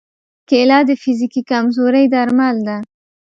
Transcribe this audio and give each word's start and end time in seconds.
کېله 0.49 0.79
د 0.87 0.91
فزیکي 1.01 1.41
کمزورۍ 1.51 2.05
درمل 2.13 2.57
ده. 2.67 2.77